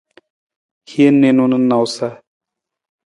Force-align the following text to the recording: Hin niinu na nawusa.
Hin 0.93 1.15
niinu 1.21 1.43
na 1.49 1.57
nawusa. 1.69 2.07